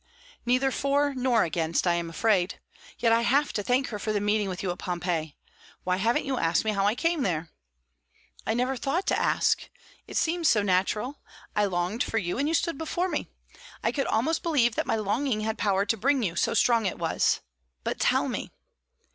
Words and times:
"Neither 0.47 0.71
for 0.71 1.13
nor 1.13 1.43
against, 1.43 1.85
I 1.85 1.93
am 1.93 2.09
afraid. 2.09 2.59
Yet 2.97 3.11
I 3.11 3.21
have 3.21 3.53
to 3.53 3.61
thank 3.61 3.89
her 3.89 3.99
for 3.99 4.11
the 4.11 4.19
meeting 4.19 4.49
with 4.49 4.63
you 4.63 4.71
at 4.71 4.79
Pompeii. 4.79 5.37
Why 5.83 5.97
haven't 5.97 6.25
you 6.25 6.39
asked 6.39 6.65
me 6.65 6.71
how 6.71 6.87
I 6.87 6.95
came 6.95 7.21
there?" 7.21 7.49
"I 8.43 8.55
never 8.55 8.75
thought 8.75 9.05
to 9.09 9.19
ask. 9.21 9.69
It 10.07 10.17
seemed 10.17 10.47
so 10.47 10.63
natural. 10.63 11.19
I 11.55 11.65
longed 11.65 12.01
for 12.01 12.17
you, 12.17 12.39
and 12.39 12.47
you 12.47 12.55
stood 12.55 12.79
before 12.79 13.09
me. 13.09 13.27
I 13.83 13.91
could 13.91 14.07
almost 14.07 14.41
believe 14.41 14.73
that 14.73 14.87
my 14.87 14.95
longing 14.95 15.41
had 15.41 15.59
power 15.59 15.85
to 15.85 15.97
bring 15.97 16.23
you, 16.23 16.35
so 16.35 16.55
strong 16.55 16.87
it 16.87 16.97
was. 16.97 17.41
But 17.83 17.99
tell 17.99 18.27
me." 18.27 18.49